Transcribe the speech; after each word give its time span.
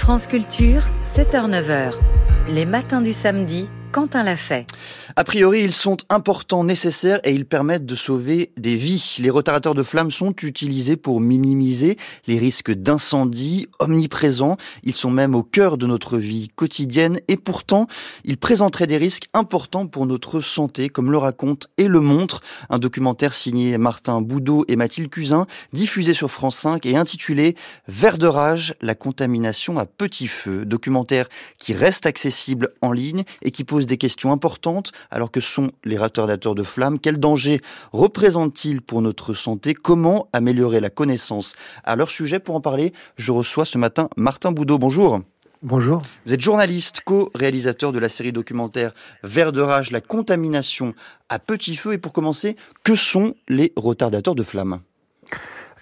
France 0.00 0.26
Culture, 0.26 0.80
7h-9h. 1.04 1.92
Les 2.48 2.64
matins 2.64 3.02
du 3.02 3.12
samedi, 3.12 3.68
Quentin 3.92 4.22
l'a 4.22 4.36
fait. 4.36 4.66
A 5.16 5.24
priori, 5.24 5.62
ils 5.64 5.72
sont 5.72 5.96
importants, 6.08 6.62
nécessaires 6.62 7.18
et 7.24 7.32
ils 7.32 7.44
permettent 7.44 7.86
de 7.86 7.96
sauver 7.96 8.52
des 8.56 8.76
vies. 8.76 9.16
Les 9.18 9.30
retardateurs 9.30 9.74
de 9.74 9.82
flammes 9.82 10.12
sont 10.12 10.32
utilisés 10.42 10.96
pour 10.96 11.20
minimiser 11.20 11.96
les 12.28 12.38
risques 12.38 12.70
d'incendie 12.70 13.66
omniprésents. 13.80 14.56
Ils 14.84 14.94
sont 14.94 15.10
même 15.10 15.34
au 15.34 15.42
cœur 15.42 15.76
de 15.76 15.86
notre 15.86 16.18
vie 16.18 16.48
quotidienne 16.54 17.18
et 17.26 17.36
pourtant, 17.36 17.88
ils 18.24 18.36
présenteraient 18.36 18.86
des 18.86 18.96
risques 18.96 19.28
importants 19.34 19.86
pour 19.86 20.06
notre 20.06 20.40
santé, 20.40 20.88
comme 20.88 21.10
le 21.10 21.18
raconte 21.18 21.66
et 21.76 21.88
le 21.88 22.00
montre 22.00 22.40
un 22.68 22.78
documentaire 22.78 23.34
signé 23.34 23.76
Martin 23.76 24.20
Boudot 24.20 24.64
et 24.68 24.76
Mathilde 24.76 25.10
Cusin, 25.10 25.46
diffusé 25.72 26.14
sur 26.14 26.30
France 26.30 26.56
5 26.58 26.86
et 26.86 26.96
intitulé 26.96 27.56
Vert 27.88 28.18
de 28.18 28.26
rage, 28.26 28.74
la 28.80 28.94
contamination 28.94 29.78
à 29.78 29.86
petit 29.86 30.28
feu. 30.28 30.64
Documentaire 30.64 31.26
qui 31.58 31.72
reste 31.74 32.06
accessible 32.06 32.70
en 32.82 32.92
ligne 32.92 33.24
et 33.42 33.50
qui 33.50 33.64
pose 33.64 33.79
des 33.86 33.96
questions 33.96 34.32
importantes 34.32 34.92
alors 35.10 35.30
que 35.30 35.40
sont 35.40 35.70
les 35.84 35.98
retardateurs 35.98 36.54
de 36.54 36.62
flammes. 36.62 36.98
Quel 36.98 37.18
danger 37.18 37.60
représentent-ils 37.92 38.80
pour 38.80 39.02
notre 39.02 39.34
santé? 39.34 39.74
Comment 39.74 40.28
améliorer 40.32 40.80
la 40.80 40.90
connaissance? 40.90 41.54
À 41.84 41.96
leur 41.96 42.10
sujet 42.10 42.38
Pour 42.38 42.54
en 42.54 42.60
parler, 42.60 42.92
je 43.16 43.32
reçois 43.32 43.64
ce 43.64 43.78
matin 43.78 44.08
Martin 44.16 44.52
Boudot. 44.52 44.78
Bonjour. 44.78 45.20
Bonjour. 45.62 46.00
Vous 46.24 46.32
êtes 46.32 46.40
journaliste, 46.40 47.02
co-réalisateur 47.04 47.92
de 47.92 47.98
la 47.98 48.08
série 48.08 48.32
documentaire 48.32 48.94
Vert 49.22 49.52
de 49.52 49.60
rage, 49.60 49.90
la 49.90 50.00
contamination 50.00 50.94
à 51.28 51.38
petit 51.38 51.76
feu. 51.76 51.92
Et 51.92 51.98
pour 51.98 52.14
commencer, 52.14 52.56
que 52.82 52.94
sont 52.94 53.34
les 53.48 53.72
retardateurs 53.76 54.34
de 54.34 54.42
flammes? 54.42 54.80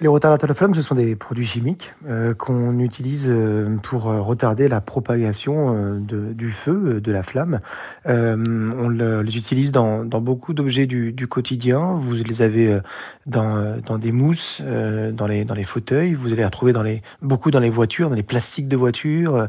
Les 0.01 0.07
retardateurs 0.07 0.48
de 0.48 0.55
flamme, 0.55 0.75
ce 0.75 0.83
sont 0.83 0.95
des 0.95 1.16
produits 1.16 1.45
chimiques 1.45 1.93
euh, 2.06 2.33
qu'on 2.33 2.79
utilise 2.79 3.27
euh, 3.29 3.77
pour 3.83 4.09
euh, 4.09 4.20
retarder 4.20 4.69
la 4.69 4.80
propagation 4.80 5.98
du 5.98 6.51
feu, 6.51 7.00
de 7.00 7.12
la 7.12 7.22
flamme. 7.22 7.59
on 8.05 8.89
les 8.89 9.37
utilise 9.37 9.72
dans, 9.72 10.05
beaucoup 10.05 10.55
d'objets 10.55 10.87
du, 10.87 11.27
quotidien. 11.28 11.95
Vous 11.95 12.14
les 12.14 12.42
avez 12.42 12.78
dans, 13.27 13.98
des 13.98 14.12
mousses, 14.12 14.62
dans, 14.62 15.27
les, 15.27 15.64
fauteuils. 15.64 16.15
Vous 16.15 16.28
allez 16.28 16.37
les 16.37 16.44
retrouver 16.44 16.72
dans 16.72 16.83
les, 16.83 17.03
beaucoup 17.22 17.50
dans 17.50 17.61
les 17.61 17.70
voitures, 17.70 18.09
dans 18.09 18.17
les 18.17 18.22
plastiques 18.22 18.69
de 18.69 18.77
voitures. 18.77 19.48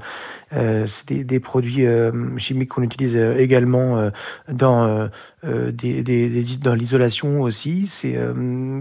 C'est 0.52 1.10
des, 1.10 1.40
produits 1.40 1.86
chimiques 2.38 2.70
qu'on 2.70 2.84
utilise 2.84 3.16
également 3.16 4.10
dans 4.48 5.10
l'isolation 5.44 7.42
aussi. 7.42 7.88
C'est 7.88 8.18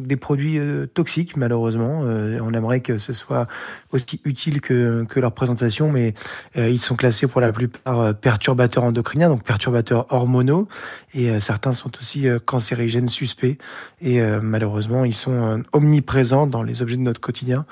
des 0.03 0.17
produits 0.17 0.61
toxiques, 0.95 1.37
malheureusement 1.37 1.58
malheureusement. 1.59 2.03
Euh, 2.05 2.39
on 2.41 2.53
aimerait 2.55 2.81
que 2.81 2.99
ce 2.99 3.13
soit 3.13 3.49
aussi 3.93 4.21
utile 4.25 4.61
que, 4.61 5.05
que 5.05 5.19
leur 5.21 5.33
présentation, 5.33 5.91
mais 5.91 6.15
euh, 6.57 6.69
ils 6.69 6.79
sont 6.79 6.95
classés 6.95 7.27
pour 7.27 7.41
la 7.41 7.53
plupart 7.53 8.01
euh, 8.01 8.13
perturbateurs 8.13 8.85
endocriniens, 8.85 9.29
donc 9.29 9.43
perturbateurs 9.43 10.07
hormonaux, 10.11 10.69
et 11.15 11.41
certains 11.41 11.73
sont 11.73 11.91
aussi 11.99 12.27
cancérigènes 12.45 13.09
suspects. 13.09 13.59
Et 14.01 14.21
malheureusement, 14.43 15.05
ils 15.05 15.15
sont 15.15 15.63
omniprésents 15.73 16.47
dans 16.47 16.63
les 16.63 16.83
objets 16.83 16.97
de 16.97 17.03
notre 17.03 17.21
quotidien. 17.21 17.67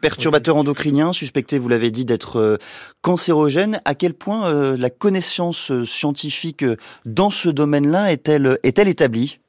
perturbateurs 0.00 0.56
endocriniens, 0.56 1.12
suspectés, 1.12 1.58
vous 1.58 1.68
l'avez 1.68 1.90
dit, 1.90 2.04
d'être 2.04 2.58
cancérogènes. 3.02 3.80
À 3.84 3.94
quel 3.94 4.14
point 4.14 4.76
la 4.76 4.90
connaissance 4.90 5.72
scientifique 5.84 6.64
dans 7.04 7.30
ce 7.30 7.48
domaine-là 7.48 8.12
est-elle 8.12 8.58
est-elle 8.62 8.88
établie? 8.88 9.40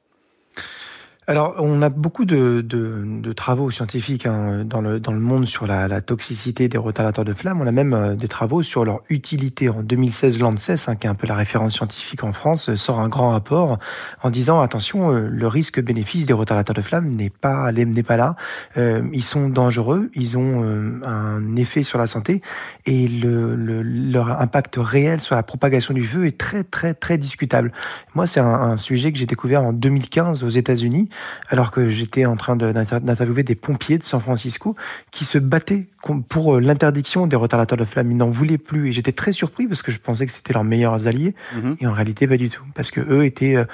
Alors, 1.28 1.56
on 1.58 1.82
a 1.82 1.90
beaucoup 1.90 2.24
de, 2.24 2.62
de, 2.62 3.02
de 3.04 3.32
travaux 3.34 3.70
scientifiques 3.70 4.24
hein, 4.24 4.64
dans, 4.64 4.80
le, 4.80 4.98
dans 4.98 5.12
le 5.12 5.20
monde 5.20 5.44
sur 5.44 5.66
la, 5.66 5.86
la, 5.86 6.00
toxicité 6.00 6.68
des 6.68 6.78
retardateurs 6.78 7.26
de 7.26 7.34
flamme. 7.34 7.60
On 7.60 7.66
a 7.66 7.70
même 7.70 7.92
euh, 7.92 8.14
des 8.14 8.28
travaux 8.28 8.62
sur 8.62 8.86
leur 8.86 9.02
utilité. 9.10 9.68
En 9.68 9.82
2016, 9.82 10.40
l'ANSES, 10.40 10.88
hein, 10.88 10.96
qui 10.96 11.06
est 11.06 11.10
un 11.10 11.14
peu 11.14 11.26
la 11.26 11.34
référence 11.34 11.74
scientifique 11.74 12.24
en 12.24 12.32
France, 12.32 12.74
sort 12.76 12.98
un 12.98 13.08
grand 13.08 13.32
rapport 13.32 13.78
en 14.22 14.30
disant 14.30 14.62
attention, 14.62 15.12
euh, 15.12 15.28
le 15.30 15.46
risque-bénéfice 15.46 16.24
des 16.24 16.32
retardateurs 16.32 16.74
de 16.74 16.80
flamme 16.80 17.10
n'est 17.10 17.28
pas 17.28 17.70
n'est 17.72 18.02
pas 18.02 18.16
là. 18.16 18.34
Euh, 18.78 19.06
ils 19.12 19.22
sont 19.22 19.50
dangereux, 19.50 20.10
ils 20.14 20.38
ont 20.38 20.64
un 21.04 21.56
effet 21.56 21.82
sur 21.82 21.98
la 21.98 22.06
santé 22.06 22.40
et 22.86 23.06
le, 23.06 23.54
le, 23.54 23.82
leur 23.82 24.40
impact 24.40 24.76
réel 24.78 25.20
sur 25.20 25.34
la 25.34 25.42
propagation 25.42 25.92
du 25.92 26.06
feu 26.06 26.24
est 26.24 26.38
très 26.38 26.64
très 26.64 26.94
très 26.94 27.18
discutable. 27.18 27.70
Moi, 28.14 28.26
c'est 28.26 28.40
un, 28.40 28.46
un 28.46 28.76
sujet 28.78 29.12
que 29.12 29.18
j'ai 29.18 29.26
découvert 29.26 29.62
en 29.62 29.74
2015 29.74 30.42
aux 30.42 30.48
États-Unis 30.48 31.10
alors 31.48 31.70
que 31.70 31.88
j'étais 31.90 32.26
en 32.26 32.36
train 32.36 32.56
d'interviewer 32.56 33.42
des 33.42 33.54
pompiers 33.54 33.98
de 33.98 34.04
San 34.04 34.20
Francisco 34.20 34.76
qui 35.10 35.24
se 35.24 35.38
battaient 35.38 35.88
pour 36.28 36.56
euh, 36.56 36.60
l'interdiction 36.60 37.26
des 37.26 37.36
retardateurs 37.36 37.78
de 37.78 37.84
flammes. 37.84 38.10
Ils 38.10 38.16
n'en 38.16 38.28
voulaient 38.28 38.58
plus 38.58 38.88
et 38.88 38.92
j'étais 38.92 39.12
très 39.12 39.32
surpris 39.32 39.66
parce 39.66 39.82
que 39.82 39.92
je 39.92 39.98
pensais 39.98 40.26
que 40.26 40.32
c'était 40.32 40.52
leurs 40.52 40.64
meilleurs 40.64 41.06
alliés 41.06 41.34
mhm. 41.54 41.76
et 41.80 41.86
en 41.86 41.92
réalité 41.92 42.26
pas 42.26 42.36
du 42.36 42.50
tout 42.50 42.64
parce 42.74 42.90
que 42.90 43.00
eux 43.00 43.24
étaient 43.24 43.56
euh, 43.56 43.64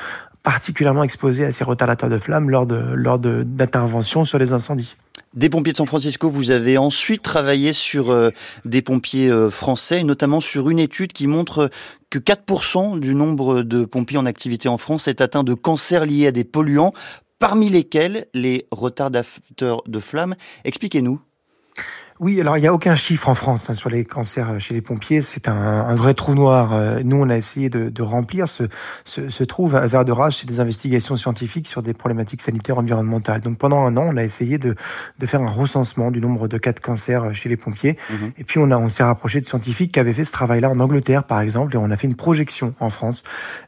particulièrement 0.42 1.04
exposés 1.04 1.44
à 1.44 1.52
ces 1.52 1.64
retardateurs 1.64 2.10
de 2.10 2.18
flammes 2.18 2.50
lors 2.50 2.66
de 2.66 2.76
lors 2.94 3.18
d'interventions 3.18 4.24
sur 4.24 4.38
les 4.38 4.52
incendies. 4.52 4.96
Des 5.32 5.48
pompiers 5.48 5.72
de 5.72 5.76
San 5.76 5.86
Francisco, 5.86 6.30
vous 6.30 6.52
avez 6.52 6.78
ensuite 6.78 7.22
travaillé 7.22 7.72
sur 7.72 8.10
euh, 8.10 8.30
des 8.64 8.82
pompiers 8.82 9.32
français, 9.50 10.04
notamment 10.04 10.40
sur 10.40 10.70
une 10.70 10.78
étude 10.78 11.12
qui 11.12 11.26
montre 11.26 11.70
que 12.10 12.20
4% 12.20 13.00
du 13.00 13.14
nombre 13.14 13.62
de 13.62 13.84
pompiers 13.84 14.18
en 14.18 14.26
activité 14.26 14.68
en 14.68 14.78
France 14.78 15.08
est 15.08 15.20
atteint 15.20 15.42
de 15.42 15.54
cancer 15.54 16.06
lié 16.06 16.28
à 16.28 16.30
des 16.30 16.44
polluants 16.44 16.92
parmi 17.44 17.68
lesquels 17.68 18.26
les 18.32 18.66
retardateurs 18.70 19.82
de 19.86 20.00
flammes. 20.00 20.34
Expliquez-nous. 20.64 21.20
Oui, 22.24 22.40
alors 22.40 22.56
il 22.56 22.62
n'y 22.62 22.66
a 22.66 22.72
aucun 22.72 22.94
chiffre 22.94 23.28
en 23.28 23.34
France 23.34 23.68
hein, 23.68 23.74
sur 23.74 23.90
les 23.90 24.06
cancers 24.06 24.58
chez 24.58 24.72
les 24.72 24.80
pompiers. 24.80 25.20
C'est 25.20 25.46
un, 25.46 25.52
un, 25.52 25.94
vrai 25.94 26.14
trou 26.14 26.34
noir. 26.34 26.70
Euh, 26.72 27.02
nous, 27.04 27.18
on 27.18 27.28
a 27.28 27.36
essayé 27.36 27.68
de, 27.68 27.90
de 27.90 28.02
remplir 28.02 28.48
ce, 28.48 28.62
ce, 29.04 29.28
ce, 29.28 29.44
trou 29.44 29.66
vers 29.68 30.06
de 30.06 30.10
rage. 30.10 30.38
C'est 30.38 30.46
des 30.46 30.58
investigations 30.58 31.16
scientifiques 31.16 31.68
sur 31.68 31.82
des 31.82 31.92
problématiques 31.92 32.40
sanitaires 32.40 32.78
environnementales. 32.78 33.42
Donc 33.42 33.58
pendant 33.58 33.84
un 33.84 33.94
an, 33.98 34.06
on 34.08 34.16
a 34.16 34.24
essayé 34.24 34.56
de, 34.56 34.74
de 35.18 35.26
faire 35.26 35.42
un 35.42 35.50
recensement 35.50 36.10
du 36.10 36.22
nombre 36.22 36.48
de 36.48 36.56
cas 36.56 36.72
de 36.72 36.80
cancer 36.80 37.34
chez 37.34 37.50
les 37.50 37.58
pompiers. 37.58 37.98
Mhm. 38.08 38.32
Et 38.38 38.44
puis 38.44 38.58
on, 38.58 38.70
a, 38.70 38.78
on 38.78 38.88
s'est 38.88 39.04
rapproché 39.04 39.42
de 39.42 39.44
scientifiques 39.44 39.92
qui 39.92 40.00
avaient 40.00 40.14
fait 40.14 40.24
ce 40.24 40.32
travail-là 40.32 40.70
en 40.70 40.80
Angleterre, 40.80 41.24
par 41.24 41.42
exemple, 41.42 41.74
et 41.74 41.78
on 41.78 41.90
a 41.90 41.96
fait 41.98 42.06
une 42.06 42.16
projection 42.16 42.74
en 42.80 42.88
France 42.88 43.24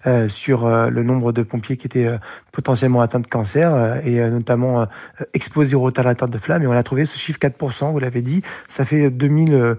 euh, 0.06 0.28
sur 0.28 0.64
euh, 0.64 0.88
le 0.88 1.02
nombre 1.02 1.32
de 1.32 1.42
pompiers 1.42 1.76
qui 1.76 1.88
étaient 1.88 2.06
euh, 2.06 2.16
potentiellement 2.52 3.02
atteints 3.02 3.20
de 3.20 3.26
cancer 3.26 4.00
et 4.06 4.18
notamment 4.30 4.86
exposés 5.34 5.76
aux 5.76 5.82
retardateurs 5.82 6.28
de 6.28 6.38
flammes. 6.38 6.62
Et 6.62 6.66
on 6.66 6.72
a 6.72 6.82
trouvé 6.82 7.04
ce 7.04 7.18
chiffre 7.18 7.38
4%, 7.38 7.92
vous 7.92 7.98
l'avez 7.98 8.22
dit 8.22 8.40
ça 8.68 8.84
fait 8.84 9.10
2000 9.10 9.76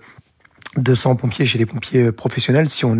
200 0.77 1.15
pompiers 1.15 1.45
chez 1.45 1.57
les 1.57 1.65
pompiers 1.65 2.11
professionnels. 2.11 2.69
Si 2.69 2.85
on, 2.85 2.97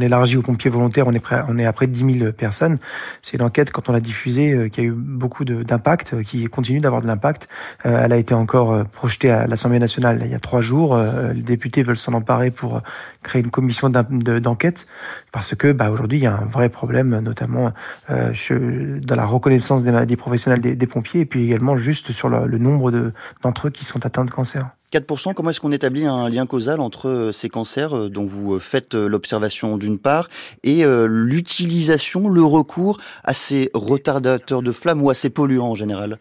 élargit 0.00 0.36
aux 0.36 0.42
pompiers 0.42 0.70
volontaires, 0.70 1.06
on 1.06 1.12
est, 1.12 1.20
prêt, 1.20 1.42
on 1.48 1.58
est 1.58 1.66
à 1.66 1.72
près 1.72 1.86
de 1.86 1.92
10 1.92 2.18
000 2.18 2.32
personnes. 2.32 2.78
C'est 3.22 3.36
une 3.36 3.42
enquête, 3.42 3.70
quand 3.70 3.88
on 3.88 3.92
l'a 3.92 4.00
diffusée, 4.00 4.52
euh, 4.52 4.68
qui 4.68 4.80
a 4.80 4.84
eu 4.84 4.92
beaucoup 4.92 5.44
d'impact, 5.44 6.14
euh, 6.14 6.22
qui 6.22 6.44
continue 6.46 6.80
d'avoir 6.80 7.02
de 7.02 7.06
l'impact. 7.06 7.48
Euh, 7.86 8.02
elle 8.04 8.12
a 8.12 8.16
été 8.16 8.34
encore 8.34 8.84
projetée 8.86 9.30
à 9.30 9.46
l'Assemblée 9.46 9.78
nationale 9.78 10.22
il 10.24 10.30
y 10.30 10.34
a 10.34 10.40
trois 10.40 10.60
jours. 10.60 10.98
les 11.34 11.42
députés 11.42 11.82
veulent 11.82 11.96
s'en 11.96 12.12
emparer 12.12 12.50
pour 12.50 12.82
créer 13.22 13.42
une 13.42 13.50
commission 13.50 13.90
d'enquête, 13.90 14.86
parce 15.32 15.54
que 15.54 15.72
bah, 15.72 15.90
aujourd'hui, 15.90 16.18
il 16.18 16.24
y 16.24 16.26
a 16.26 16.36
un 16.36 16.46
vrai 16.46 16.68
problème, 16.68 17.18
notamment 17.20 17.72
dans 18.08 19.16
la 19.16 19.24
reconnaissance 19.24 19.84
des 19.84 19.92
maladies 19.92 20.16
professionnelles 20.16 20.60
des, 20.60 20.86
pompiers, 20.86 21.20
et 21.20 21.26
puis 21.26 21.44
également 21.44 21.76
juste 21.76 22.12
sur 22.12 22.28
le, 22.28 22.58
nombre 22.58 23.12
d'entre 23.42 23.68
eux 23.68 23.70
qui 23.70 23.84
sont 23.84 24.04
atteints 24.04 24.24
de 24.24 24.30
cancer. 24.30 24.70
4%, 24.92 25.34
comment 25.34 25.50
est-ce 25.50 25.60
qu'on 25.60 25.72
établit 25.72 26.04
un 26.04 26.28
lien 26.28 26.46
causal 26.46 26.80
entre 26.80 27.08
euh, 27.08 27.19
ces 27.32 27.48
cancers 27.48 27.96
euh, 27.96 28.08
dont 28.08 28.24
vous 28.24 28.54
euh, 28.54 28.58
faites 28.58 28.94
l'observation 28.94 29.76
d'une 29.76 29.98
part 29.98 30.28
et 30.62 30.84
l'utilisation, 30.84 32.28
le 32.28 32.42
recours 32.42 32.98
à 33.24 33.34
ces 33.34 33.70
retardateurs 33.74 34.62
de 34.62 34.72
flammes 34.72 35.02
ou 35.02 35.10
à 35.10 35.14
ces 35.14 35.30
polluants 35.30 35.70
en 35.70 35.74
général? 35.74 36.18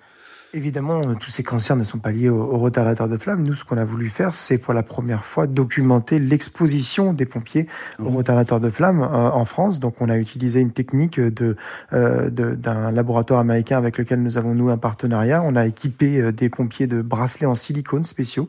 Évidemment, 0.56 1.14
tous 1.14 1.30
ces 1.30 1.44
cancers 1.44 1.76
ne 1.76 1.84
sont 1.84 2.00
pas 2.00 2.10
liés 2.10 2.28
aux, 2.28 2.58
retardateurs 2.58 3.08
de 3.08 3.18
flammes. 3.18 3.44
Nous, 3.44 3.54
ce 3.54 3.64
qu'on 3.64 3.78
a 3.78 3.86
voulu 3.86 4.10
faire, 4.10 4.34
c'est 4.34 4.58
pour 4.58 4.74
la 4.74 4.82
première 4.82 5.24
fois 5.24 5.46
documenter 5.46 6.18
l'exposition 6.18 7.14
des 7.14 7.28
pompiers 7.28 7.68
aux 8.00 8.10
mmh. 8.10 8.16
retardateurs 8.16 8.60
de 8.60 8.72
flammes 8.72 9.02
euh, 9.04 9.30
en 9.30 9.46
France. 9.46 9.80
Donc, 9.80 10.02
on 10.02 10.10
a 10.10 10.18
utilisé 10.18 10.60
une 10.60 10.72
technique 10.72 11.20
de 11.20 11.56
euh, 11.94 12.32
d'un 12.32 12.92
laboratoire 12.92 13.40
américain 13.40 13.78
avec 13.78 14.00
lequel 14.00 14.24
nous 14.24 14.40
avons 14.40 14.56
nous 14.56 14.70
un 14.70 14.80
partenariat. 14.80 15.44
On 15.46 15.56
a 15.56 15.68
équipé 15.68 16.20
euh, 16.20 16.32
des 16.32 16.50
pompiers 16.50 16.88
de 16.88 17.04
bracelets 17.04 17.46
en 17.46 17.56
silicone 17.56 18.04
spéciaux 18.04 18.48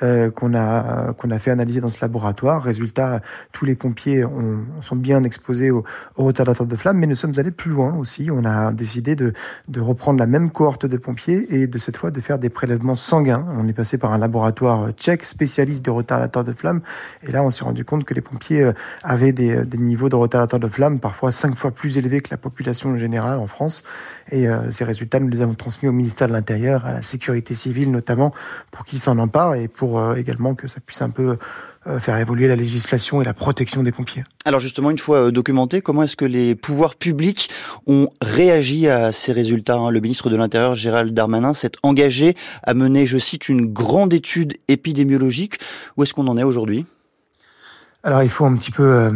qu'on 0.00 0.54
a 0.54 1.12
qu'on 1.12 1.30
a 1.30 1.38
fait 1.38 1.50
analyser 1.50 1.82
dans 1.82 1.88
ce 1.88 2.00
laboratoire. 2.00 2.62
Résultat, 2.62 3.20
tous 3.52 3.66
les 3.66 3.74
pompiers 3.74 4.24
ont, 4.24 4.64
sont 4.80 4.96
bien 4.96 5.22
exposés 5.22 5.70
aux, 5.70 5.84
aux 6.16 6.24
retardateurs 6.24 6.66
de 6.66 6.76
flammes, 6.76 6.98
mais 6.98 7.06
nous 7.06 7.16
sommes 7.16 7.34
allés 7.36 7.50
plus 7.50 7.70
loin 7.70 7.94
aussi. 7.96 8.30
On 8.32 8.44
a 8.44 8.72
décidé 8.72 9.16
de 9.16 9.34
de 9.68 9.80
reprendre 9.80 10.18
la 10.18 10.26
même 10.26 10.50
cohorte 10.50 10.86
de 10.86 10.96
pompiers 10.96 11.41
est 11.48 11.66
de 11.66 11.78
cette 11.78 11.96
fois 11.96 12.10
de 12.10 12.20
faire 12.20 12.38
des 12.38 12.50
prélèvements 12.50 12.94
sanguins. 12.94 13.46
On 13.56 13.66
est 13.68 13.72
passé 13.72 13.98
par 13.98 14.12
un 14.12 14.18
laboratoire 14.18 14.90
tchèque 14.92 15.24
spécialiste 15.24 15.84
des 15.84 15.90
retardateurs 15.90 16.44
de 16.44 16.52
flammes. 16.52 16.80
Et 17.26 17.32
là, 17.32 17.42
on 17.42 17.50
s'est 17.50 17.64
rendu 17.64 17.84
compte 17.84 18.04
que 18.04 18.14
les 18.14 18.20
pompiers 18.20 18.70
avaient 19.02 19.32
des, 19.32 19.64
des 19.64 19.78
niveaux 19.78 20.08
de 20.08 20.16
retardateurs 20.16 20.60
de 20.60 20.68
flammes 20.68 21.00
parfois 21.00 21.32
cinq 21.32 21.56
fois 21.56 21.70
plus 21.70 21.98
élevés 21.98 22.20
que 22.20 22.30
la 22.30 22.36
population 22.36 22.96
générale 22.96 23.38
en 23.38 23.46
France. 23.46 23.82
Et 24.30 24.46
ces 24.70 24.84
résultats, 24.84 25.20
nous 25.20 25.28
les 25.28 25.42
avons 25.42 25.54
transmis 25.54 25.88
au 25.88 25.92
ministère 25.92 26.28
de 26.28 26.32
l'Intérieur, 26.32 26.86
à 26.86 26.92
la 26.92 27.02
sécurité 27.02 27.54
civile 27.54 27.90
notamment, 27.90 28.32
pour 28.70 28.84
qu'ils 28.84 29.00
s'en 29.00 29.18
emparent 29.18 29.54
et 29.54 29.68
pour 29.68 30.16
également 30.16 30.54
que 30.54 30.68
ça 30.68 30.80
puisse 30.80 31.02
un 31.02 31.10
peu 31.10 31.22
euh, 31.30 31.36
faire 31.98 32.18
évoluer 32.18 32.48
la 32.48 32.56
législation 32.56 33.20
et 33.20 33.24
la 33.24 33.34
protection 33.34 33.82
des 33.82 33.92
pompiers. 33.92 34.24
Alors 34.44 34.60
justement, 34.60 34.90
une 34.90 34.98
fois 34.98 35.26
euh, 35.26 35.30
documenté, 35.30 35.80
comment 35.80 36.02
est-ce 36.02 36.16
que 36.16 36.24
les 36.24 36.54
pouvoirs 36.54 36.96
publics 36.96 37.50
ont 37.86 38.08
réagi 38.20 38.88
à 38.88 39.12
ces 39.12 39.32
résultats 39.32 39.76
hein? 39.76 39.90
Le 39.90 40.00
ministre 40.00 40.30
de 40.30 40.36
l'Intérieur, 40.36 40.74
Gérald 40.74 41.14
Darmanin, 41.14 41.54
s'est 41.54 41.72
engagé 41.82 42.34
à 42.62 42.74
mener, 42.74 43.06
je 43.06 43.18
cite, 43.18 43.48
une 43.48 43.66
grande 43.66 44.14
étude 44.14 44.54
épidémiologique. 44.68 45.58
Où 45.96 46.02
est-ce 46.02 46.14
qu'on 46.14 46.26
en 46.28 46.38
est 46.38 46.44
aujourd'hui? 46.44 46.86
Alors 48.04 48.24
il 48.24 48.28
faut 48.28 48.44
un 48.44 48.56
petit 48.56 48.72
peu 48.72 48.82
euh, 48.82 49.12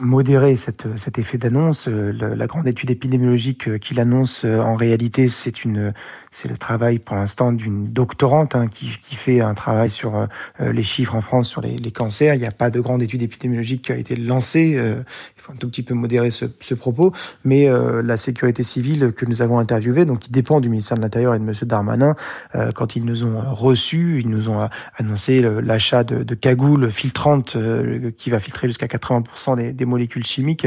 modérer 0.00 0.56
cet 0.56 1.18
effet 1.18 1.36
d'annonce. 1.36 1.88
Euh, 1.88 2.10
la 2.12 2.46
grande 2.46 2.66
étude 2.66 2.90
épidémiologique 2.90 3.68
euh, 3.68 3.76
qu'il 3.76 4.00
annonce, 4.00 4.46
en 4.46 4.76
réalité, 4.76 5.28
c'est 5.28 5.62
une, 5.62 5.92
c'est 6.30 6.48
le 6.48 6.56
travail 6.56 7.00
pour 7.00 7.16
l'instant 7.16 7.52
d'une 7.52 7.92
doctorante 7.92 8.54
hein, 8.54 8.66
qui, 8.68 8.98
qui, 9.06 9.16
fait 9.16 9.42
un 9.42 9.52
travail 9.52 9.90
sur 9.90 10.26
les 10.58 10.82
chiffres 10.82 11.14
en 11.14 11.20
France 11.20 11.48
sur 11.48 11.60
les, 11.60 11.76
les, 11.76 11.92
cancers. 11.92 12.34
Il 12.34 12.40
n'y 12.40 12.46
a 12.46 12.52
pas 12.52 12.70
de 12.70 12.80
grande 12.80 13.02
étude 13.02 13.20
épidémiologique 13.20 13.82
qui 13.86 13.92
a 13.92 13.96
été 13.96 14.16
lancée. 14.16 14.78
il 14.78 15.42
faut 15.42 15.52
un 15.52 15.56
tout 15.56 15.68
petit 15.68 15.82
peu 15.82 15.92
modérer 15.92 16.30
ce, 16.30 16.46
ce 16.60 16.74
propos. 16.74 17.12
Mais 17.44 17.68
la 17.68 18.16
sécurité 18.16 18.62
civile 18.62 19.12
que 19.12 19.26
nous 19.26 19.42
avons 19.42 19.58
interviewée, 19.58 20.04
donc 20.06 20.20
qui 20.20 20.30
dépend 20.30 20.60
du 20.60 20.70
ministère 20.70 20.96
de 20.96 21.02
l'Intérieur 21.02 21.34
et 21.34 21.38
de 21.38 21.44
Monsieur 21.44 21.66
Darmanin, 21.66 22.14
quand 22.74 22.96
ils 22.96 23.04
nous 23.04 23.24
ont 23.24 23.42
reçus, 23.52 24.20
ils 24.20 24.30
nous 24.30 24.48
ont 24.48 24.68
annoncé 24.96 25.40
l'achat 25.40 26.04
de, 26.04 26.22
de 26.22 26.34
cagoules 26.34 26.90
filtrantes 26.90 27.56
qui 28.16 28.29
va 28.30 28.40
filtrer 28.40 28.68
jusqu'à 28.68 28.86
80% 28.86 29.56
des, 29.56 29.72
des, 29.72 29.84
molécules 29.84 30.24
chimiques. 30.24 30.66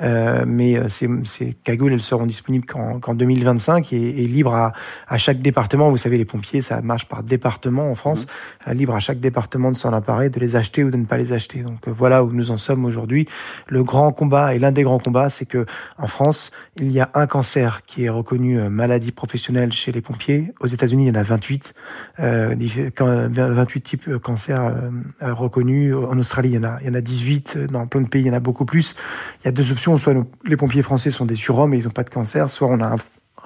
Euh, 0.00 0.44
mais 0.46 0.76
euh, 0.76 0.88
ces, 0.88 1.08
ces, 1.24 1.54
cagoules, 1.64 1.92
elles 1.92 2.00
seront 2.00 2.26
disponibles 2.26 2.66
qu'en 2.66 3.14
2025 3.14 3.92
et, 3.92 3.96
et 3.96 4.26
libres 4.26 4.54
à, 4.54 4.72
à, 5.08 5.18
chaque 5.18 5.40
département. 5.40 5.90
Vous 5.90 5.96
savez, 5.96 6.18
les 6.18 6.24
pompiers, 6.24 6.62
ça 6.62 6.80
marche 6.82 7.06
par 7.06 7.22
département 7.22 7.90
en 7.90 7.94
France. 7.94 8.26
Mmh. 8.66 8.72
libre 8.72 8.94
à 8.94 9.00
chaque 9.00 9.20
département 9.20 9.70
de 9.70 9.76
s'en 9.76 9.92
emparer, 9.92 10.30
de 10.30 10.40
les 10.40 10.56
acheter 10.56 10.84
ou 10.84 10.90
de 10.90 10.96
ne 10.96 11.04
pas 11.04 11.16
les 11.16 11.32
acheter. 11.32 11.62
Donc 11.62 11.88
euh, 11.88 11.92
voilà 11.92 12.24
où 12.24 12.32
nous 12.32 12.50
en 12.50 12.56
sommes 12.56 12.84
aujourd'hui. 12.84 13.26
Le 13.68 13.82
grand 13.82 14.12
combat 14.12 14.54
et 14.54 14.58
l'un 14.58 14.72
des 14.72 14.82
grands 14.82 14.98
combats, 14.98 15.30
c'est 15.30 15.46
que 15.46 15.66
en 15.98 16.06
France, 16.06 16.50
il 16.76 16.92
y 16.92 17.00
a 17.00 17.10
un 17.14 17.26
cancer 17.26 17.82
qui 17.86 18.04
est 18.04 18.08
reconnu 18.08 18.58
maladie 18.68 19.12
professionnelle 19.12 19.72
chez 19.72 19.92
les 19.92 20.00
pompiers. 20.00 20.52
Aux 20.60 20.66
États-Unis, 20.66 21.04
il 21.04 21.08
y 21.08 21.10
en 21.10 21.20
a 21.20 21.22
28, 21.22 21.74
euh, 22.20 22.54
28 22.98 23.80
types 23.80 24.08
de 24.08 24.16
cancers 24.16 24.62
euh, 24.62 25.34
reconnus. 25.34 25.94
En 25.94 26.18
Australie, 26.18 26.50
il 26.50 26.54
y 26.54 26.58
en 26.58 26.64
a, 26.64 26.78
il 26.80 26.86
y 26.86 26.90
en 26.90 26.94
a 26.94 26.99
18, 27.00 27.58
dans 27.70 27.86
plein 27.86 28.02
de 28.02 28.08
pays, 28.08 28.22
il 28.22 28.26
y 28.26 28.30
en 28.30 28.34
a 28.34 28.40
beaucoup 28.40 28.64
plus. 28.64 28.94
Il 29.42 29.46
y 29.46 29.48
a 29.48 29.52
deux 29.52 29.72
options, 29.72 29.96
soit 29.96 30.14
les 30.44 30.56
pompiers 30.56 30.82
français 30.82 31.10
sont 31.10 31.26
des 31.26 31.34
surhommes 31.34 31.74
et 31.74 31.78
ils 31.78 31.84
n'ont 31.84 31.90
pas 31.90 32.04
de 32.04 32.10
cancer, 32.10 32.48
soit 32.50 32.68
on 32.68 32.80
a 32.80 32.86
un, 32.86 32.96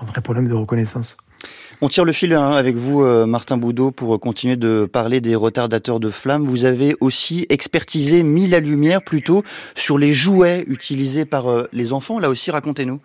vrai 0.04 0.20
problème 0.20 0.48
de 0.48 0.54
reconnaissance. 0.54 1.16
On 1.80 1.88
tire 1.88 2.04
le 2.04 2.12
fil 2.12 2.32
hein, 2.32 2.52
avec 2.52 2.76
vous, 2.76 3.02
euh, 3.02 3.26
Martin 3.26 3.56
Boudot, 3.58 3.90
pour 3.90 4.18
continuer 4.18 4.56
de 4.56 4.88
parler 4.90 5.20
des 5.20 5.34
retardateurs 5.34 6.00
de 6.00 6.10
flammes. 6.10 6.44
Vous 6.44 6.64
avez 6.64 6.96
aussi 7.00 7.46
expertisé, 7.48 8.22
mis 8.22 8.46
la 8.46 8.60
lumière 8.60 9.02
plutôt 9.02 9.42
sur 9.74 9.98
les 9.98 10.12
jouets 10.12 10.64
utilisés 10.66 11.24
par 11.24 11.48
euh, 11.48 11.68
les 11.72 11.92
enfants. 11.92 12.18
Là 12.18 12.30
aussi, 12.30 12.50
racontez-nous. 12.50 13.00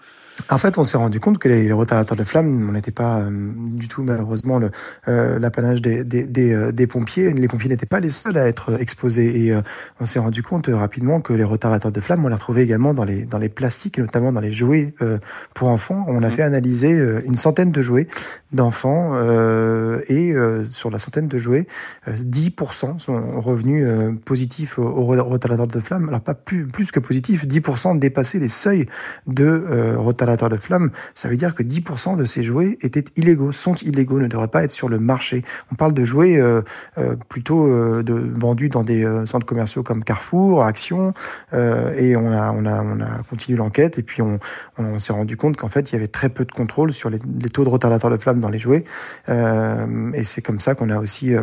En 0.50 0.58
fait, 0.58 0.78
on 0.78 0.84
s'est 0.84 0.98
rendu 0.98 1.20
compte 1.20 1.38
que 1.38 1.50
les, 1.50 1.72
retardateurs 1.72 2.18
de 2.18 2.24
flammes, 2.24 2.68
on 2.70 2.72
n'était 2.72 2.92
pas 2.92 3.20
euh, 3.20 3.30
du 3.30 3.88
tout 3.88 4.04
malheureusement 4.04 4.60
euh, 5.08 5.40
l'apanage 5.40 5.82
des, 5.82 6.04
des, 6.04 6.24
des, 6.24 6.54
euh, 6.54 6.72
des, 6.72 6.88
pompiers. 6.88 7.32
Les 7.34 7.48
pompiers 7.48 7.70
n'étaient 7.70 7.86
pas 7.86 8.00
les 8.00 8.10
seuls 8.10 8.38
à 8.38 8.48
être 8.48 8.80
exposés 8.80 9.46
et 9.46 9.56
on 10.00 10.06
s'est 10.06 10.20
rendu 10.20 10.44
compte 10.44 10.68
rapidement 10.68 11.22
que 11.22 11.34
les 11.34 11.44
retardateurs 11.44 11.92
de 11.92 12.00
flammes, 12.00 12.24
on 12.26 12.28
les 12.28 12.36
retrouvait 12.36 12.64
également 12.64 12.94
dans 12.94 13.04
les 13.04 13.26
dans 13.26 13.38
les 13.38 13.50
plastiques, 13.50 14.00
notamment 14.00 14.32
dans 14.32 14.40
les 14.40 14.52
jouets 14.52 14.94
pour 15.54 15.70
enfants. 15.70 16.06
On 16.08 16.24
a 16.24 16.28
mmh. 16.28 16.32
fait 16.32 16.44
analyser 16.44 16.92
une 17.26 17.36
centaine 17.36 17.72
de 17.72 17.82
jouets 17.82 18.08
d'enfants 18.52 19.16
et 20.08 20.34
sur 20.66 20.90
la 20.90 21.00
centaine 21.00 21.28
de 21.28 21.38
jouets, 21.38 21.68
10% 22.08 23.00
sont 23.00 23.42
revenus 23.42 23.88
positifs 24.26 24.80
aux, 24.80 25.06
retardateurs 25.06 25.68
de 25.68 25.80
flammes. 25.80 26.08
Alors 26.10 26.22
pas 26.22 26.34
plus 26.34 26.68
plus 26.68 26.92
que 26.92 27.00
positifs, 27.00 27.46
10% 27.46 28.00
dépassaient 28.00 28.40
les 28.40 28.50
seuils 28.50 28.86
de 29.28 29.96
retardateurs 29.98 30.29
de 30.36 30.58
flammes, 30.58 30.92
ça 31.16 31.28
veut 31.28 31.36
dire 31.36 31.56
que 31.56 31.64
10% 31.64 32.18
de 32.18 32.26
ces 32.26 32.44
jouets 32.44 32.78
étaient 32.82 33.06
illégaux, 33.16 33.52
sont 33.52 33.76
illégaux, 33.76 34.20
ne 34.20 34.28
devraient 34.28 34.48
pas 34.48 34.64
être 34.64 34.72
sur 34.72 34.90
le 34.90 35.00
marché. 35.00 35.44
On 35.72 35.76
parle 35.76 35.94
de 35.94 36.04
jouets 36.04 36.40
euh, 36.40 36.62
euh, 36.98 37.16
plutôt 37.28 37.68
euh, 37.68 38.04
vendus 38.36 38.70
dans 38.70 38.84
des 38.84 39.06
centres 39.26 39.46
commerciaux 39.46 39.84
comme 39.84 40.04
Carrefour, 40.04 40.64
Action, 40.64 41.14
et 41.54 42.16
on 42.16 42.32
a, 42.32 42.52
on, 42.52 42.66
a, 42.66 42.82
on 42.82 43.00
a 43.02 43.24
continué 43.30 43.58
l'enquête 43.58 43.98
et 43.98 44.04
puis 44.04 44.22
on, 44.22 44.40
s'est 45.00 45.14
rendu 45.14 45.38
compte 45.38 45.58
qu'en 45.58 45.70
fait 45.70 45.92
il 45.92 45.94
y 45.94 45.96
avait 45.96 46.08
très 46.08 46.30
peu 46.30 46.46
de 46.46 46.52
contrôle 46.52 46.94
sur 46.94 47.10
les, 47.10 47.20
taux 47.20 47.64
de 47.64 47.70
retardateurs 47.70 48.12
de 48.12 48.18
flammes 48.18 48.40
dans 48.40 48.50
les 48.50 48.60
jouets, 48.60 48.84
et 49.28 50.24
c'est 50.24 50.42
comme 50.42 50.60
ça 50.60 50.76
qu'on 50.76 50.90
a 50.90 50.98
aussi 50.98 51.34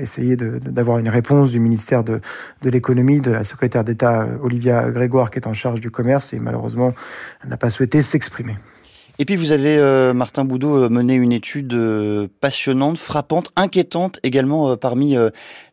essayé 0.00 0.36
d'avoir 0.36 0.98
une 0.98 1.08
réponse 1.08 1.50
du 1.52 1.60
ministère 1.60 2.04
de, 2.04 2.20
de 2.62 2.70
l'économie, 2.70 3.20
de 3.20 3.30
la 3.30 3.44
secrétaire 3.44 3.84
d'État 3.84 4.26
Olivia 4.42 4.90
Grégoire 4.90 5.30
qui 5.30 5.38
est 5.38 5.46
en 5.46 5.54
charge 5.54 5.80
du 5.80 5.90
commerce, 5.90 6.32
et 6.32 6.40
malheureusement 6.40 6.92
elle 7.42 7.50
n'a 7.50 7.56
pas 7.56 7.70
souhaité 7.70 8.02
s'exprimer. 8.08 8.56
Et 9.20 9.24
puis 9.24 9.34
vous 9.34 9.50
avez, 9.50 9.76
euh, 9.78 10.14
Martin 10.14 10.44
Boudot, 10.44 10.84
euh, 10.84 10.88
mené 10.88 11.14
une 11.14 11.32
étude 11.32 11.74
euh, 11.74 12.28
passionnante, 12.40 12.98
frappante, 12.98 13.50
inquiétante 13.56 14.20
également 14.22 14.76
parmi 14.76 15.16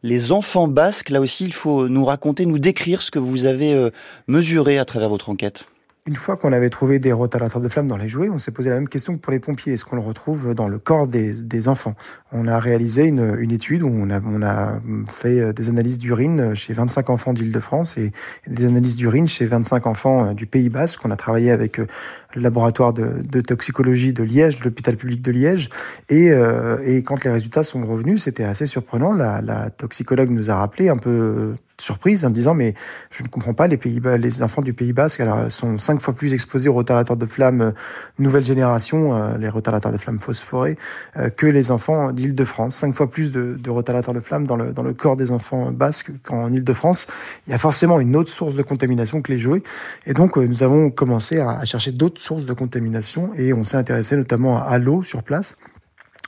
les 0.01 0.31
enfants 0.31 0.67
basques. 0.67 1.09
Là 1.09 1.21
aussi, 1.21 1.45
il 1.45 1.53
faut 1.53 1.87
nous 1.87 2.05
raconter, 2.05 2.45
nous 2.45 2.59
décrire 2.59 3.01
ce 3.01 3.11
que 3.11 3.19
vous 3.19 3.45
avez 3.45 3.89
mesuré 4.27 4.77
à 4.79 4.85
travers 4.85 5.09
votre 5.09 5.29
enquête. 5.29 5.65
Une 6.07 6.15
fois 6.15 6.37
qu'on 6.37 6.53
avait 6.53 6.69
trouvé 6.69 6.99
des 6.99 7.11
rotalateurs 7.11 7.59
de 7.59 7.67
flammes 7.67 7.87
dans 7.87 7.97
les 7.97 8.07
jouets, 8.07 8.29
on 8.29 8.37
s'est 8.37 8.51
posé 8.51 8.69
la 8.69 8.75
même 8.75 8.87
question 8.87 9.15
que 9.15 9.19
pour 9.19 9.33
les 9.33 9.39
pompiers. 9.39 9.73
Est-ce 9.73 9.85
qu'on 9.85 9.95
le 9.95 10.03
retrouve 10.03 10.53
dans 10.53 10.67
le 10.67 10.77
corps 10.77 11.07
des, 11.07 11.67
enfants? 11.67 11.95
On 12.31 12.47
a 12.47 12.59
réalisé 12.59 13.05
une, 13.07 13.51
étude 13.51 13.81
où 13.81 13.87
on 13.89 14.11
a, 14.11 14.79
fait 15.07 15.51
des 15.51 15.69
analyses 15.69 15.97
d'urine 15.97 16.53
chez 16.53 16.73
25 16.73 17.09
enfants 17.09 17.33
d'Île-de-France 17.33 17.97
et 17.97 18.11
des 18.45 18.65
analyses 18.65 18.97
d'urine 18.97 19.25
chez 19.25 19.47
25 19.47 19.87
enfants 19.87 20.33
du 20.33 20.45
Pays 20.45 20.69
Basque. 20.69 21.01
On 21.05 21.09
a 21.09 21.15
travaillé 21.15 21.49
avec 21.49 21.77
le 21.77 21.87
laboratoire 22.35 22.93
de, 22.93 23.41
toxicologie 23.41 24.13
de 24.13 24.21
Liège, 24.21 24.59
de 24.59 24.65
l'hôpital 24.65 24.97
public 24.97 25.23
de 25.23 25.31
Liège. 25.31 25.69
Et, 26.09 26.29
euh, 26.29 27.01
quand 27.03 27.23
les 27.23 27.31
résultats 27.31 27.63
sont 27.63 27.81
revenus, 27.83 28.21
c'était 28.21 28.43
assez 28.43 28.67
surprenant. 28.67 29.11
La 29.11 29.71
toxicologue 29.71 30.29
nous 30.29 30.51
a 30.51 30.55
rappelé 30.55 30.87
un 30.89 30.97
peu 30.97 31.55
surprise 31.79 32.25
en 32.25 32.29
me 32.29 32.33
disant 32.33 32.53
mais 32.53 32.73
je 33.11 33.23
ne 33.23 33.27
comprends 33.27 33.53
pas 33.53 33.67
les 33.67 33.77
pays 33.77 34.01
les 34.17 34.43
enfants 34.43 34.61
du 34.61 34.73
Pays 34.73 34.93
Basque 34.93 35.21
sont 35.49 35.77
cinq 35.77 36.01
fois 36.01 36.13
plus 36.13 36.33
exposés 36.33 36.69
aux 36.69 36.73
retardateurs 36.73 37.17
de 37.17 37.25
flammes 37.25 37.61
euh, 37.61 37.71
nouvelle 38.19 38.43
génération 38.43 39.15
euh, 39.15 39.37
les 39.37 39.49
retardateurs 39.49 39.91
de 39.91 39.97
flammes 39.97 40.19
phosphorés 40.19 40.77
euh, 41.17 41.29
que 41.29 41.47
les 41.47 41.71
enfants 41.71 42.11
d'Île-de-France. 42.11 42.75
Cinq 42.75 42.93
fois 42.93 43.09
plus 43.09 43.31
de, 43.31 43.55
de 43.55 43.69
retardateurs 43.69 44.13
de 44.13 44.19
flammes 44.19 44.47
dans 44.47 44.55
le 44.55 44.73
dans 44.73 44.83
le 44.83 44.93
corps 44.93 45.15
des 45.15 45.31
enfants 45.31 45.71
basques 45.71 46.11
qu'en 46.23 46.51
Île-de-France. 46.51 47.07
Il 47.47 47.51
y 47.51 47.53
a 47.53 47.57
forcément 47.57 47.99
une 47.99 48.15
autre 48.15 48.31
source 48.31 48.55
de 48.55 48.63
contamination 48.63 49.21
que 49.21 49.31
les 49.31 49.37
jouets. 49.37 49.63
Et 50.05 50.13
donc 50.13 50.37
nous 50.37 50.63
avons 50.63 50.89
commencé 50.89 51.39
à, 51.39 51.51
à 51.51 51.65
chercher 51.65 51.91
d'autres 51.91 52.21
sources 52.21 52.45
de 52.45 52.53
contamination 52.53 53.31
et 53.35 53.53
on 53.53 53.63
s'est 53.63 53.77
intéressé 53.77 54.15
notamment 54.15 54.65
à 54.65 54.77
l'eau 54.77 55.03
sur 55.03 55.23
place 55.23 55.55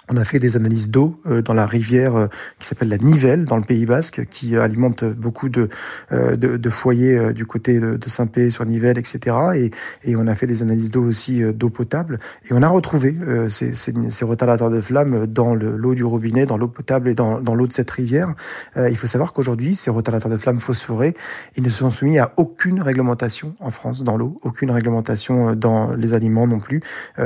on 0.09 0.17
a 0.17 0.23
fait 0.23 0.39
des 0.39 0.55
analyses 0.55 0.89
d'eau 0.89 1.19
euh, 1.25 1.41
dans 1.41 1.53
la 1.53 1.65
rivière 1.65 2.15
euh, 2.15 2.27
qui 2.59 2.67
s'appelle 2.67 2.89
la 2.89 2.97
Nivelle 2.97 3.45
dans 3.45 3.57
le 3.57 3.63
Pays 3.63 3.85
Basque, 3.85 4.25
qui 4.29 4.55
alimente 4.55 5.03
beaucoup 5.03 5.49
de, 5.49 5.69
euh, 6.11 6.35
de, 6.35 6.57
de, 6.57 6.69
foyers 6.69 7.33
du 7.33 7.45
côté 7.45 7.79
de, 7.79 7.99
Saint-Pé 8.07 8.49
sur 8.49 8.65
Nivelle, 8.65 8.97
etc. 8.97 9.35
Et, 9.55 9.71
et, 10.09 10.15
on 10.15 10.27
a 10.27 10.35
fait 10.35 10.47
des 10.47 10.61
analyses 10.61 10.91
d'eau 10.91 11.03
aussi 11.03 11.41
d'eau 11.53 11.69
potable. 11.69 12.19
Et 12.49 12.53
on 12.53 12.61
a 12.61 12.69
retrouvé 12.69 13.17
ces, 13.49 13.73
ces, 13.73 13.93
ces, 14.09 14.25
retardateurs 14.25 14.69
de 14.69 14.79
flammes 14.79 15.27
dans 15.27 15.53
l'eau 15.55 15.93
du 15.93 16.05
robinet, 16.05 16.45
dans 16.45 16.57
l'eau 16.57 16.69
potable 16.69 17.09
et 17.09 17.13
dans, 17.13 17.41
dans 17.41 17.53
l'eau 17.53 17.67
de 17.67 17.73
cette 17.73 17.91
rivière. 17.91 18.33
il 18.77 18.95
faut 18.95 19.07
savoir 19.07 19.33
qu'aujourd'hui, 19.33 19.75
ces 19.75 19.89
retardateurs 19.89 20.31
de 20.31 20.37
flammes 20.37 20.59
phosphorés, 20.59 21.15
ils 21.57 21.63
ne 21.63 21.69
sont 21.69 21.89
soumis 21.89 22.17
à 22.17 22.31
aucune 22.37 22.81
réglementation 22.81 23.55
en 23.59 23.71
France 23.71 24.03
dans 24.03 24.15
l'eau, 24.15 24.39
aucune 24.43 24.71
réglementation 24.71 25.53
dans 25.53 25.91
les 25.91 26.13
aliments 26.13 26.47
non 26.47 26.59
plus. 26.59 26.81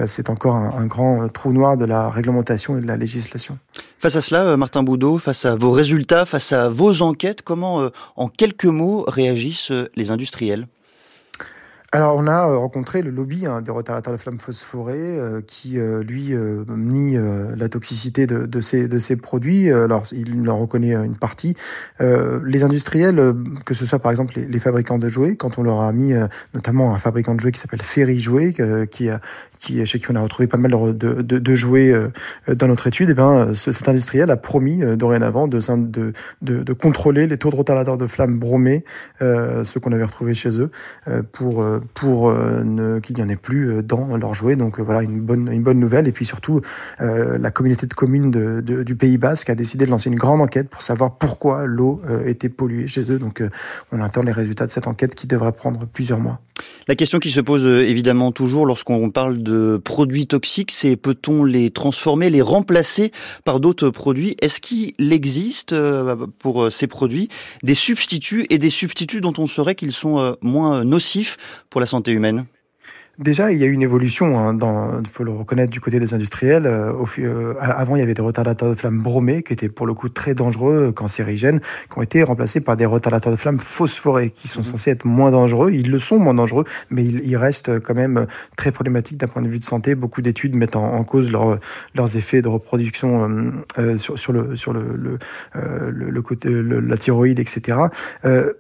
C'est 0.08 0.30
encore 0.30 0.56
un 0.56 0.86
grand 0.88 1.28
trou 1.30 1.54
noir 1.54 1.78
de 1.78 1.86
la 1.86 2.10
réglementation 2.10 2.71
et 2.78 2.82
de 2.82 2.88
la 2.88 2.98
législation. 2.98 3.58
Face 4.00 4.16
à 4.16 4.22
cela, 4.22 4.44
euh, 4.44 4.58
Martin 4.58 4.84
Boudot, 4.84 5.18
face 5.18 5.46
à 5.46 5.56
vos 5.56 5.72
résultats, 5.72 6.26
face 6.26 6.54
à 6.54 6.70
vos 6.70 7.02
enquêtes, 7.02 7.42
comment, 7.42 7.82
euh, 7.82 7.90
en 8.16 8.28
quelques 8.28 8.66
mots, 8.66 9.06
réagissent 9.08 9.72
euh, 9.72 9.90
les 9.96 10.12
industriels? 10.12 10.68
Alors, 11.94 12.16
on 12.16 12.26
a 12.26 12.48
euh, 12.48 12.58
rencontré 12.58 13.02
le 13.02 13.12
lobby 13.12 13.46
hein, 13.46 13.62
des 13.62 13.70
retardateurs 13.70 14.14
de 14.14 14.18
flammes 14.18 14.40
phosphorées 14.40 15.20
euh, 15.20 15.42
qui, 15.46 15.78
euh, 15.78 16.02
lui, 16.04 16.34
nie 16.70 17.18
la 17.58 17.68
toxicité 17.68 18.28
de, 18.28 18.46
de, 18.46 18.62
ces, 18.62 18.88
de 18.88 18.98
ces 18.98 19.18
produits. 19.18 19.70
Alors, 19.70 20.04
il 20.14 20.50
en 20.50 20.58
reconnaît 20.58 20.94
une 20.94 21.18
partie. 21.18 21.56
les 22.00 22.64
industriels, 22.64 23.34
que 23.66 23.74
ce 23.74 23.86
soit 23.86 24.00
par 24.00 24.12
exemple 24.12 24.34
les, 24.38 24.46
les, 24.46 24.60
fabricants 24.60 24.98
de 24.98 25.10
jouets, 25.10 25.36
quand 25.36 25.58
on 25.58 25.64
leur 25.64 25.82
a 25.82 25.92
mis 25.92 26.14
notamment 26.54 26.94
un 26.94 26.98
fabricant 26.98 27.36
de 27.36 27.40
jouets 27.42 27.52
qui 27.52 27.60
s'appelle 27.60 27.82
Ferry 27.82 28.20
Jouets, 28.20 28.54
qui, 28.90 29.10
qui, 29.60 29.86
chez 29.86 30.00
qui 30.00 30.06
on 30.10 30.16
a 30.16 30.22
retrouvé 30.22 30.48
pas 30.48 30.58
mal 30.58 30.72
de, 30.72 30.94
de, 30.94 31.40
de 31.40 31.56
jouets 31.56 31.94
dans 32.48 32.68
notre 32.68 32.88
étude, 32.88 33.10
eh 33.12 33.14
ben, 33.14 33.54
cet 33.54 33.88
industriel 33.90 34.32
a 34.32 34.38
promis 34.38 34.80
dorénavant 34.96 35.48
de, 35.48 35.60
de, 35.60 36.14
de, 36.42 36.64
de, 36.64 36.74
contrôler 36.74 37.28
les 37.28 37.38
taux 37.38 37.50
de 37.50 37.56
retardateurs 37.56 37.98
de 37.98 38.08
flammes 38.08 38.40
bromés, 38.40 38.86
ceux 39.20 39.80
qu'on 39.82 39.92
avait 39.92 40.06
retrouvés 40.06 40.34
chez 40.34 40.62
eux, 40.62 40.72
pour 41.32 41.64
pour 41.94 42.30
euh, 42.30 43.00
qu'il 43.00 43.16
n'y 43.16 43.24
en 43.24 43.30
ait 43.30 43.36
plus 43.36 43.70
euh, 43.70 43.82
dans 43.82 44.18
leurs 44.18 44.34
jouets. 44.34 44.56
Donc 44.56 44.80
euh, 44.80 44.84
voilà, 44.84 45.02
une 45.02 45.22
bonne, 45.22 45.46
bonne 45.62 45.80
nouvelle. 45.80 46.08
Et 46.08 46.12
puis 46.12 46.26
surtout, 46.26 46.62
la 47.00 47.52
communauté 47.52 47.86
de 47.86 47.94
communes 47.94 48.32
du 48.62 48.96
Pays 48.96 49.18
Basque 49.18 49.50
a 49.50 49.56
décidé 49.56 49.86
de 49.86 49.92
lancer 49.92 50.10
une 50.10 50.16
grande 50.16 50.42
enquête 50.42 50.70
pour 50.70 50.82
savoir 50.82 51.18
pourquoi 51.18 51.66
l'eau 51.66 52.02
était 52.26 52.50
polluée 52.50 52.88
chez 52.88 53.12
eux. 53.12 53.20
Donc 53.20 53.44
on 53.92 54.02
attend 54.02 54.24
les 54.24 54.32
résultats 54.32 54.66
de 54.66 54.72
cette 54.72 54.88
enquête 54.88 55.16
qui 55.16 55.28
devrait 55.28 55.52
prendre 55.52 55.86
plusieurs 55.86 56.20
mois. 56.20 56.40
La 56.88 56.96
question 56.96 57.20
qui 57.20 57.32
se 57.32 57.40
pose 57.40 57.66
évidemment 57.66 58.32
toujours 58.32 58.66
lorsqu'on 58.66 59.12
parle 59.12 59.44
de 59.44 59.80
produits 59.84 60.28
toxiques, 60.28 60.72
c'est 60.72 60.96
peut-on 60.96 61.44
les 61.44 61.70
transformer, 61.70 62.30
les 62.30 62.42
remplacer 62.42 63.12
par 63.46 63.60
d'autres 63.60 63.90
produits? 63.90 64.36
Est-ce 64.42 64.60
qu'il 64.60 64.94
existe 65.14 65.76
pour 66.40 66.72
ces 66.72 66.88
produits 66.88 67.30
des 67.64 67.76
substituts 67.76 68.48
et 68.50 68.58
des 68.58 68.72
substituts 68.72 69.22
dont 69.22 69.34
on 69.38 69.46
saurait 69.46 69.76
qu'ils 69.76 69.94
sont 69.94 70.36
moins 70.42 70.84
nocifs 70.84 71.66
pour 71.70 71.82
la 71.82 71.88
santé 71.88 72.12
humaine? 72.12 72.46
Déjà, 73.20 73.52
il 73.52 73.58
y 73.58 73.64
a 73.64 73.68
eu 73.68 73.72
une 73.72 73.82
évolution, 73.82 74.40
hein, 74.40 74.58
il 75.04 75.08
faut 75.08 75.24
le 75.24 75.32
reconnaître, 75.32 75.70
du 75.70 75.82
côté 75.82 76.00
des 76.00 76.14
industriels. 76.14 76.66
Euh, 76.66 76.94
au, 76.94 77.06
euh, 77.20 77.54
avant, 77.60 77.96
il 77.98 78.00
y 78.00 78.02
avait 78.02 78.14
des 78.14 78.22
retardateurs 78.22 78.70
de 78.70 78.76
flammes 78.76 79.00
bromés, 79.00 79.44
qui 79.44 79.52
étaient 79.52 79.70
pour 79.70 79.86
le 79.86 79.94
coup 79.94 80.08
très 80.08 80.34
dangereux, 80.34 80.88
euh, 80.88 80.92
cancérigènes, 80.92 81.60
qui 81.60 82.00
ont 82.00 82.02
été 82.02 82.24
remplacés 82.24 82.62
par 82.62 82.78
des 82.78 82.86
retardateurs 82.86 83.34
de 83.34 83.38
flammes 83.38 83.60
phosphorés, 83.60 84.30
qui 84.30 84.48
sont 84.48 84.60
mhm. 84.60 84.64
censés 84.64 84.92
être 84.92 85.06
moins 85.06 85.30
dangereux. 85.30 85.72
Ils 85.74 85.92
le 85.92 86.00
sont 86.00 86.20
moins 86.20 86.34
dangereux, 86.34 86.64
mais 86.90 87.04
ils, 87.04 87.22
ils 87.26 87.36
restent 87.36 87.80
quand 87.82 87.94
même 87.94 88.28
très 88.56 88.72
problématiques 88.72 89.18
d'un 89.18 89.28
point 89.28 89.42
de 89.42 89.50
vue 89.50 89.60
de 89.60 89.66
santé. 89.66 89.94
Beaucoup 89.94 90.22
d'études 90.22 90.56
mettent 90.56 90.78
en, 90.78 91.04
cause 91.04 91.32
leur, 91.32 91.60
leurs 91.96 92.16
effets 92.16 92.42
de 92.42 92.48
reproduction 92.48 93.54
euh, 93.78 93.98
sur, 93.98 94.18
sur, 94.18 94.32
le, 94.32 94.56
sur 94.56 94.72
le, 94.72 94.96
le, 94.96 95.92
le 95.92 96.22
côté, 96.22 96.50
la 96.50 96.98
thyroïde, 96.98 97.40
etc. 97.40 97.78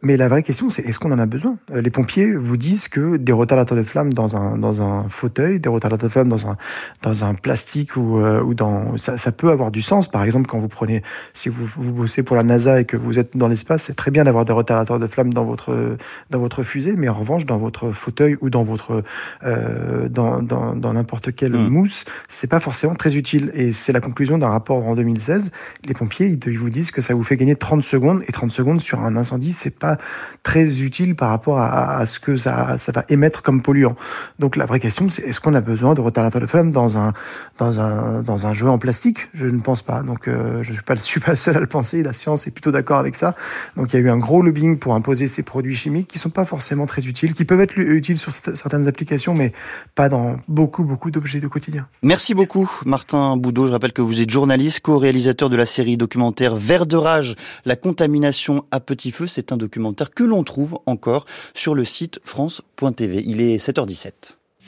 mais 0.01 0.17
la 0.17 0.27
vraie 0.27 0.43
question, 0.43 0.70
c'est 0.70 0.81
est-ce 0.84 1.00
qu'on 1.00 1.12
en 1.12 1.20
a 1.20 1.25
besoin? 1.25 1.58
Les 1.74 1.89
pompiers 1.89 2.36
vous 2.36 2.58
disent 2.58 2.88
que 2.88 3.17
des 3.17 3.31
retardateurs 3.31 3.77
de 3.77 3.84
flammes 3.84 4.13
dans 4.13 4.36
un 4.36 4.40
dans 4.57 4.81
un 4.81 5.07
fauteuil, 5.10 5.60
des 5.60 5.69
retardateurs 5.69 6.07
de 6.07 6.12
flammes 6.12 6.29
dans 6.29 6.48
un, 6.48 6.57
dans 7.01 7.24
un 7.24 7.33
plastique 7.33 7.95
ou, 7.95 8.19
euh, 8.19 8.41
ou 8.41 8.53
dans, 8.53 8.98
ça, 8.98 9.17
ça, 9.17 9.31
peut 9.31 9.50
avoir 9.50 9.71
du 9.71 9.81
sens. 9.81 10.07
Par 10.07 10.24
exemple, 10.24 10.48
quand 10.48 10.60
vous 10.60 10.67
prenez, 10.67 11.03
si 11.33 11.50
vous, 11.50 11.65
vous 11.65 11.91
bossez 11.91 12.24
pour 12.24 12.36
la 12.36 12.43
NASA 12.43 12.79
et 12.79 12.86
que 12.86 12.98
vous 12.98 13.19
êtes 13.19 13.38
dans 13.38 13.48
l'espace, 13.48 13.83
c'est 13.83 13.95
très 13.95 14.12
bien 14.12 14.24
d'avoir 14.24 14.45
des 14.45 14.53
retardateurs 14.53 15.00
de 15.00 15.07
flammes 15.07 15.33
dans 15.33 15.45
votre, 15.45 15.98
dans 16.29 16.39
votre 16.39 16.63
fusée, 16.63 16.95
mais 16.95 17.10
en 17.10 17.13
revanche, 17.13 17.45
dans 17.45 17.57
votre 17.57 17.91
fauteuil 17.91 18.38
ou 18.41 18.50
dans 18.50 18.63
votre, 18.63 19.03
euh, 19.43 20.10
dans, 20.10 20.41
dans, 20.41 20.75
dans 20.75 20.93
n'importe 20.93 21.33
quelle 21.33 21.53
hmm. 21.53 21.69
mousse, 21.69 22.05
c'est 22.27 22.48
pas 22.48 22.60
forcément 22.60 22.95
très 22.95 23.15
utile. 23.15 23.51
Et 23.53 23.74
c'est 23.74 23.91
la 23.91 24.01
conclusion 24.01 24.38
d'un 24.38 24.50
rapport 24.50 24.86
en 24.86 24.95
2016. 24.95 25.51
Les 25.86 25.93
pompiers, 25.93 26.27
ils 26.27 26.57
vous 26.57 26.69
disent 26.69 26.91
que 26.91 27.01
ça 27.01 27.13
vous 27.13 27.24
fait 27.24 27.38
gagner 27.38 27.55
30 27.55 27.83
secondes 27.83 28.21
et 28.27 28.31
30 28.31 28.51
secondes 28.51 28.81
sur 28.81 29.00
un 29.00 29.15
incendie, 29.15 29.51
c'est 29.51 29.77
pas 29.77 29.98
très 30.43 30.81
utile 30.81 31.15
par 31.15 31.29
rapport 31.29 31.60
à, 31.60 31.98
à 31.98 32.05
ce 32.05 32.19
que 32.19 32.36
ça, 32.36 32.77
ça 32.77 32.91
va 32.91 33.05
émettre 33.10 33.41
comme 33.41 33.62
polluant. 33.62 33.95
Donc 34.41 34.55
la 34.55 34.65
vraie 34.65 34.79
question, 34.79 35.07
c'est 35.07 35.21
est-ce 35.21 35.39
qu'on 35.39 35.53
a 35.53 35.62
besoin 35.62 35.93
de 35.93 36.01
retardateurs 36.01 36.41
de 36.41 36.48
flamme 36.48 36.71
dans 36.71 36.98
un 36.98 37.13
dans 37.60 37.79
un 37.79 38.24
dans 38.24 38.48
un 38.48 38.55
jeu 38.55 38.67
en 38.67 38.79
plastique? 38.79 39.29
Je 39.36 39.45
ne 39.45 39.60
pense 39.60 39.83
pas. 39.83 40.01
Donc 40.01 40.27
euh, 40.27 40.63
je 40.63 40.74
pas 40.81 40.95
suis 41.00 41.19
pas 41.19 41.29
le 41.29 41.38
seul 41.38 41.55
à 41.55 41.60
le 41.60 41.67
penser. 41.67 42.01
La 42.01 42.12
science 42.12 42.48
est 42.48 42.51
plutôt 42.51 42.71
d'accord 42.71 42.98
avec 42.98 43.15
ça. 43.15 43.36
Donc 43.77 43.93
il 43.93 43.98
y 43.98 44.00
a 44.00 44.01
eu 44.01 44.10
un 44.10 44.17
gros 44.17 44.41
lobbying 44.41 44.79
pour 44.79 44.95
imposer 44.95 45.27
ces 45.27 45.43
produits 45.43 45.75
chimiques 45.75 46.07
qui 46.07 46.17
sont 46.17 46.31
pas 46.31 46.45
forcément 46.45 46.88
très 46.88 47.05
utiles, 47.05 47.36
qui 47.36 47.45
peuvent 47.45 47.62
être 47.62 47.77
utiles 47.77 48.17
sur 48.17 48.33
certaines 48.33 48.88
applications, 48.88 49.36
mais 49.36 49.53
pas 49.93 50.10
dans 50.10 50.38
beaucoup 50.48 50.83
beaucoup 50.83 51.12
d'objets 51.12 51.39
du 51.39 51.48
quotidien. 51.48 51.88
Merci 52.01 52.33
beaucoup, 52.33 52.67
Martin 52.83 53.38
Boudot. 53.38 53.67
Je 53.67 53.74
rappelle 53.74 53.93
que 53.93 54.01
vous 54.01 54.21
êtes 54.21 54.31
journaliste, 54.31 54.79
co-réalisateur 54.79 55.51
de 55.51 55.55
la 55.55 55.67
série 55.67 55.98
documentaire 55.98 56.55
Vert 56.55 56.88
de 56.88 56.95
rage, 56.98 57.36
la 57.65 57.75
contamination 57.75 58.65
à 58.71 58.79
petit 58.79 59.12
feu. 59.12 59.27
C'est 59.27 59.51
un 59.51 59.57
documentaire 59.57 60.10
que 60.10 60.24
l'on 60.24 60.43
trouve 60.43 60.79
encore 60.88 61.27
sur 61.53 61.75
le 61.75 61.86
site 61.86 62.19
France.tv. 62.24 63.21
Il 63.24 63.39
est 63.39 63.63
7h17. 63.63 64.30